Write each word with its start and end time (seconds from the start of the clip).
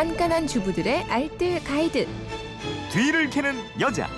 깐깐한 0.00 0.46
주부들의 0.46 1.04
알뜰 1.10 1.62
가이드. 1.62 2.08
뒤를 2.90 3.28
캐는 3.28 3.54
여자. 3.80 4.08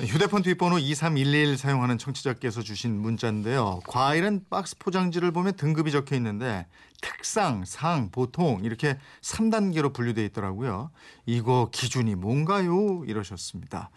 휴대폰 0.00 0.40
뒷번호 0.40 0.78
2311 0.78 1.58
사용하는 1.58 1.98
청취자께서 1.98 2.62
주신 2.62 2.98
문자인데요. 3.02 3.80
과일은 3.86 4.46
박스 4.48 4.78
포장지를 4.78 5.30
보면 5.30 5.56
등급이 5.56 5.92
적혀 5.92 6.16
있는데 6.16 6.66
특상, 7.02 7.66
상, 7.66 8.08
보통 8.10 8.60
이렇게 8.64 8.96
3단계로 9.20 9.92
분류되어 9.92 10.24
있더라고요. 10.24 10.90
이거 11.26 11.68
기준이 11.70 12.14
뭔가요? 12.14 13.04
이러셨습니다. 13.04 13.90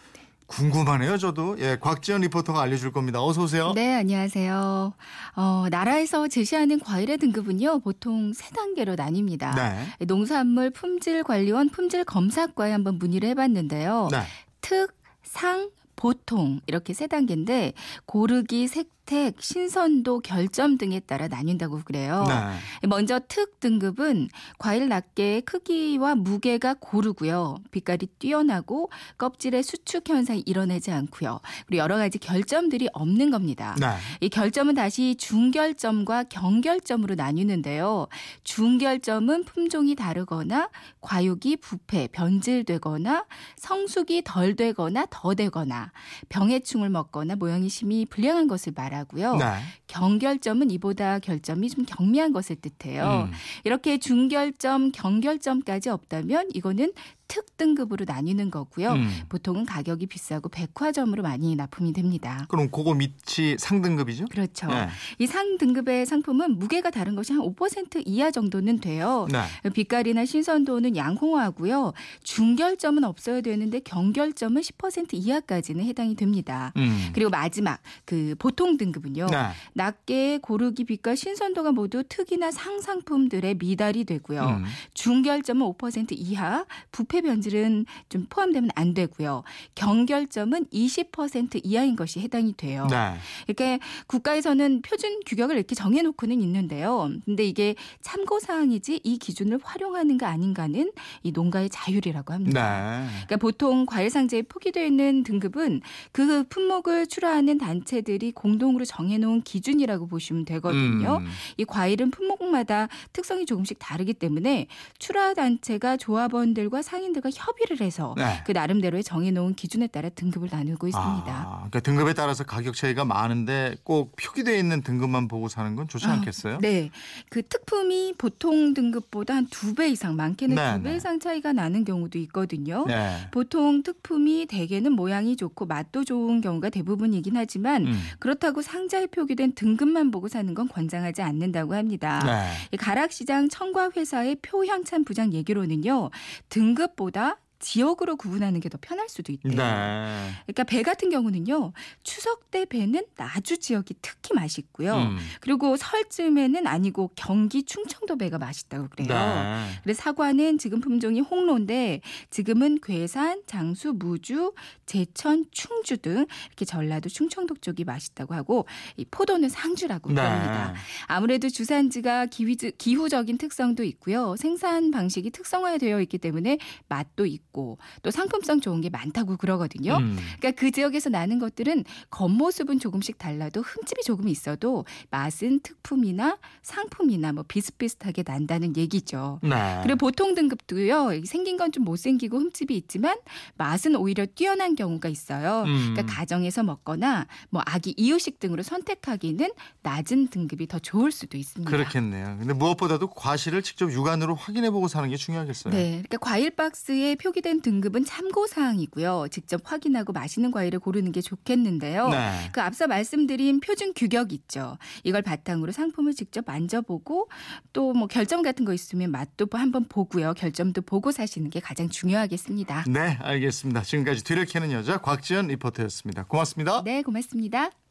궁금하네요, 0.48 1.18
저도. 1.18 1.58
예, 1.60 1.78
곽지연 1.80 2.22
리포터가 2.22 2.62
알려줄 2.62 2.92
겁니다. 2.92 3.24
어서 3.24 3.44
오세요. 3.44 3.74
네, 3.76 3.96
안녕하세요. 3.96 4.94
어, 5.36 5.66
나라에서 5.70 6.28
제시하는 6.28 6.80
과일의 6.80 7.18
등급은요, 7.18 7.80
보통 7.80 8.34
세 8.34 8.50
단계로 8.56 8.96
나뉩니다. 8.96 9.56
네. 9.56 10.06
농산물 10.06 10.72
품질관리원 10.72 11.70
품질검사과에 11.70 12.72
한번 12.72 12.98
문의를 12.98 13.30
해봤는데요. 13.30 14.08
네. 14.12 14.22
특, 14.62 14.96
상, 15.22 15.70
보통 15.96 16.62
이렇게 16.68 16.94
세 16.94 17.08
단계인데 17.08 17.74
고르기, 18.06 18.68
색 18.68 18.97
택, 19.08 19.42
신선도, 19.42 20.20
결점 20.20 20.78
등에 20.78 21.00
따라 21.00 21.30
나뉜다고 21.30 21.82
그래요. 21.86 22.26
네. 22.28 22.88
먼저 22.88 23.22
특 23.30 23.62
등급은 23.62 24.28
과일 24.60 24.90
낱개의 24.90 25.44
크기와 25.44 26.16
무게가 26.16 26.76
고르고요. 26.78 27.56
빛깔이 27.72 28.08
뛰어나고 28.20 28.92
껍질의 29.18 29.64
수축 29.64 30.10
현상이 30.10 30.44
일어나지 30.46 30.92
않고요. 30.92 31.40
그리고 31.66 31.82
여러 31.82 31.96
가지 31.96 32.20
결점들이 32.20 32.90
없는 32.92 33.32
겁니다. 33.32 33.76
네. 33.80 33.88
이 34.20 34.28
결점은 34.28 34.76
다시 34.76 35.16
중결점과 35.16 36.26
경결점으로 36.26 37.16
나뉘는데요. 37.16 38.08
중결점은 38.44 39.46
품종이 39.46 39.96
다르거나 39.96 40.70
과육이 41.00 41.58
부패, 41.58 42.10
변질되거나 42.12 43.26
성숙이 43.56 44.24
덜 44.26 44.58
되거나 44.58 45.08
더 45.10 45.34
되거나 45.34 45.94
병해충을 46.28 46.90
먹거나 46.90 47.38
모양이 47.38 47.70
심히 47.70 48.06
불량한 48.06 48.50
것을 48.50 48.74
말 48.76 48.97
하고요. 48.98 49.36
네. 49.38 49.46
경결점은 49.88 50.72
이보다 50.72 51.20
결점이 51.20 51.70
좀 51.70 51.86
경미한 51.86 52.34
것을 52.34 52.58
뜻해요. 52.58 53.28
음. 53.30 53.34
이렇게 53.64 53.98
중결점, 53.98 54.92
경결점까지 54.92 55.90
없다면 55.90 56.50
이거는 56.54 56.92
특등급으로 57.28 58.06
나뉘는 58.08 58.50
거고요. 58.52 58.94
음. 58.94 59.10
보통은 59.30 59.66
가격이 59.66 60.08
비싸고 60.08 60.50
백화점으로 60.50 61.24
많이 61.24 61.56
납품이 61.56 61.94
됩니다. 61.94 62.46
그럼 62.50 62.70
그거 62.72 62.94
밑이 62.94 63.58
상등급이죠? 63.58 64.26
그렇죠. 64.32 64.68
네. 64.68 64.88
이 65.20 65.28
상등급의 65.28 66.06
상품은 66.06 66.58
무게가 66.58 66.90
다른 66.90 67.16
것이 67.16 67.34
한 67.34 67.42
5% 67.42 68.04
이하 68.06 68.32
정도는 68.32 68.80
돼요. 68.80 69.28
네. 69.32 69.70
빛깔이나 69.70 70.26
신선도는 70.26 70.96
양호하고요. 70.96 71.94
중결점은 72.24 73.04
없어야 73.04 73.42
되는데 73.42 73.80
경결점은 73.82 74.62
10% 74.62 75.10
이하까지는 75.14 75.84
해당이 75.84 76.16
됩니다. 76.16 76.72
음. 76.78 77.10
그리고 77.14 77.30
마지막 77.30 77.80
그 78.06 78.36
보통 78.40 78.78
등 78.78 78.87
급은요. 78.92 79.28
네. 79.28 79.38
낮게 79.74 80.40
고르기 80.42 80.86
빛과 80.86 81.16
신선도가 81.16 81.72
모두 81.72 82.04
특이나 82.08 82.52
상상품들의 82.52 83.56
미달이 83.56 84.06
되고요. 84.06 84.42
음. 84.42 84.66
중결점은 84.94 85.68
5% 85.74 86.08
이하, 86.12 86.66
부패 86.92 87.22
변질은 87.22 87.86
좀 88.10 88.26
포함되면 88.30 88.70
안 88.76 88.94
되고요. 88.94 89.44
경결점은 89.76 90.66
20% 90.66 91.62
이하인 91.64 91.96
것이 91.96 92.20
해당이 92.20 92.54
돼요. 92.58 92.88
네. 92.90 93.16
이렇게 93.48 93.80
국가에서는 94.08 94.82
표준 94.82 95.20
규격을 95.26 95.56
이렇게 95.56 95.76
정해놓고는 95.76 96.42
있는데요. 96.42 97.10
근데 97.26 97.46
이게 97.46 97.76
참고 98.02 98.40
사항이지 98.40 99.02
이 99.04 99.18
기준을 99.18 99.60
활용하는가 99.64 100.28
아닌가는 100.28 100.92
이 101.24 101.32
농가의 101.32 101.70
자율이라고 101.70 102.34
합니다. 102.34 103.02
네. 103.02 103.08
그러니까 103.26 103.38
보통 103.38 103.86
과일 103.86 104.10
상자에 104.10 104.44
표기되어 104.44 104.86
있는 104.86 105.24
등급은 105.24 105.82
그 106.12 106.44
품목을 106.50 107.08
출하하는 107.08 107.58
단체들이 107.58 108.32
공동 108.32 108.77
으로 108.78 108.86
정해놓은 108.86 109.42
기준이라고 109.42 110.08
보시면 110.08 110.46
되거든요. 110.46 111.18
음. 111.18 111.28
이 111.58 111.66
과일은 111.66 112.12
품목마다 112.12 112.88
특성이 113.12 113.46
조금씩 113.46 113.80
다르기 113.80 114.14
때문에 114.14 114.68
출하 115.00 115.34
단체가 115.34 115.98
조합원들과 115.98 116.82
상인들과 116.84 117.30
협의를 117.34 117.82
해서 117.82 118.14
네. 118.18 118.44
그 118.46 118.52
나름대로의 118.52 119.04
정해놓은 119.04 119.56
기준에 119.56 119.88
따라 119.88 120.10
등급을 120.10 120.50
나누고 120.52 120.88
있습니다. 120.88 121.26
아, 121.28 121.56
그러니까 121.58 121.80
등급에 121.80 122.14
따라서 122.14 122.44
가격 122.44 122.76
차이가 122.76 123.04
많은데 123.04 123.76
꼭 123.84 124.16
표기되어 124.16 124.56
있는 124.56 124.82
등급만 124.82 125.28
보고 125.28 125.48
사는 125.50 125.76
건 125.76 125.88
좋지 125.88 126.06
아, 126.06 126.12
않겠어요? 126.14 126.60
네. 126.60 126.92
그 127.30 127.42
특품이 127.42 128.14
보통 128.18 128.74
등급보다 128.74 129.36
한 129.36 129.48
두 129.50 129.74
배 129.74 129.90
이상, 129.90 130.16
많게는 130.16 130.56
네, 130.56 130.74
두배 130.78 130.90
네. 130.92 130.96
이상 130.98 131.20
차이가 131.20 131.52
나는 131.54 131.84
경우도 131.84 132.18
있거든요. 132.20 132.86
네. 132.88 133.28
보통 133.32 133.82
특품이 133.84 134.46
대개는 134.48 134.92
모양이 134.92 135.36
좋고 135.36 135.66
맛도 135.66 136.04
좋은 136.04 136.42
경우가 136.42 136.70
대부분이긴 136.70 137.36
하지만 137.38 137.88
음. 137.88 138.00
그렇다고 138.20 138.62
상자에 138.68 139.08
표기된 139.08 139.54
등급만 139.54 140.12
보고 140.12 140.28
사는 140.28 140.54
건 140.54 140.68
권장하지 140.68 141.22
않는다고 141.22 141.74
합니다. 141.74 142.22
네. 142.26 142.52
이 142.74 142.78
가락시장 142.78 143.48
청과회사의 143.48 144.38
표향찬 144.42 145.06
부장 145.06 145.32
얘기로는요. 145.32 146.10
등급보다 146.50 147.38
지역으로 147.60 148.16
구분하는 148.18 148.60
게 148.60 148.68
더 148.70 148.78
편할 148.82 149.10
수도 149.10 149.32
있대요. 149.32 149.54
네. 149.54 150.32
그러니까 150.46 150.64
배 150.64 150.84
같은 150.84 151.10
경우는요. 151.10 151.72
추석 152.04 152.52
때 152.52 152.66
배는 152.66 153.06
나주 153.16 153.60
지역이 153.60 153.96
특히 154.02 154.34
맛있고요. 154.36 154.96
음. 154.96 155.18
그리고 155.40 155.78
설쯤에는 155.78 156.68
아니고 156.68 157.12
경기 157.16 157.64
충청도 157.64 158.18
배가 158.18 158.38
맛있다고 158.38 158.90
그래요. 158.90 159.08
네. 159.08 159.70
그래서 159.84 160.02
사과는 160.04 160.58
지금 160.58 160.80
품종이 160.80 161.22
홍로인데 161.22 162.02
지금은 162.30 162.80
괴산, 162.82 163.44
장수, 163.46 163.94
무주, 163.94 164.54
제천, 164.86 165.46
충주 165.52 165.98
등 165.98 166.26
이렇게 166.48 166.66
전라도 166.66 167.10
충청도 167.10 167.56
쪽이 167.62 167.84
맛있다고 167.84 168.34
하고 168.36 168.66
이 168.98 169.06
포도는 169.06 169.50
상주라고 169.50 170.12
네. 170.12 170.22
합니다. 170.22 170.74
아무래도 171.08 171.50
주산지가 171.50 172.28
기후적인 172.28 173.38
특성도 173.38 173.84
있고요. 173.84 174.36
생산 174.38 174.92
방식이 174.92 175.32
특성화되어 175.32 176.02
있기 176.02 176.18
때문에 176.18 176.58
맛도 176.88 177.26
있고 177.26 177.57
또 178.04 178.12
상품성 178.12 178.62
좋은 178.62 178.82
게 178.82 178.90
많다고 178.90 179.38
그러거든요. 179.38 179.98
음. 179.98 180.18
그러니까 180.40 180.52
그 180.60 180.72
지역에서 180.72 181.10
나는 181.10 181.40
것들은 181.40 181.84
겉모습은 182.10 182.80
조금씩 182.80 183.18
달라도 183.18 183.62
흠집이 183.62 184.04
조금 184.04 184.28
있어도 184.28 184.86
맛은 185.12 185.60
특품이나 185.62 186.38
상품이나 186.62 187.32
뭐 187.34 187.44
비슷비슷하게 187.48 188.24
난다는 188.26 188.76
얘기죠. 188.76 189.40
네. 189.44 189.80
그리고 189.84 189.98
보통 189.98 190.36
등급도요. 190.36 191.24
생긴 191.26 191.56
건 191.58 191.68
좀 191.72 191.84
못생기고 191.84 192.38
흠집이 192.40 192.76
있지만 192.76 193.18
맛은 193.56 193.96
오히려 193.96 194.26
뛰어난 194.26 194.76
경우가 194.76 195.10
있어요. 195.10 195.64
음. 195.68 195.94
그러니까 195.94 196.14
가정에서 196.14 196.64
먹거나 196.64 197.28
뭐 197.50 197.62
아기 197.66 197.94
이유식 197.98 198.40
등으로 198.40 198.64
선택하기는 198.64 199.52
낮은 199.84 200.28
등급이 200.28 200.68
더 200.68 200.80
좋을 200.80 201.12
수도 201.12 201.38
있습니다. 201.38 201.70
그렇겠네요. 201.70 202.38
근데 202.40 202.54
무엇보다도 202.54 203.08
과실을 203.12 203.62
직접 203.64 203.92
육안으로 203.92 204.36
확인해 204.36 204.70
보고 204.72 204.88
사는 204.88 205.10
게 205.10 205.16
중요하겠어요. 205.18 205.74
네, 205.74 205.90
그러니까 205.90 206.18
과일 206.18 206.52
박스에 206.52 207.16
표기된 207.16 207.47
등급은 207.62 208.06
참고 208.06 208.48
사항이고요. 208.48 209.28
직접 209.32 209.62
확인하고 209.64 210.14
맛있는 210.14 210.52
과일을 210.52 210.80
고르는 210.80 211.12
게 211.12 211.22
좋겠는데요. 211.22 212.10
네. 212.10 212.50
그 212.52 212.62
앞서 212.62 212.88
말씀드린 212.88 213.60
표준 213.60 213.94
규격 213.96 214.32
있죠. 214.34 214.78
이걸 215.04 215.22
바탕으로 215.22 215.72
상품을 215.72 216.14
직접 216.14 216.46
만져보고 216.46 217.30
또 217.74 217.88
뭐 217.98 218.08
결점 218.08 218.42
같은 218.44 218.64
거 218.66 218.74
있으면 218.74 219.12
맛도 219.12 219.48
한번 219.52 219.86
보고요. 219.86 220.34
결점도 220.34 220.82
보고 220.82 221.12
사시는 221.12 221.50
게 221.50 221.60
가장 221.60 221.90
중요하겠습니다. 221.90 222.86
네, 222.88 223.18
알겠습니다. 223.22 223.82
지금까지 223.82 224.24
뒤를 224.24 224.46
캐는 224.46 224.72
여자 224.72 224.98
곽지연 225.00 225.48
리포터였습니다. 225.48 226.26
고맙습니다. 226.26 226.84
네, 226.84 227.02
고맙습니다. 227.02 227.78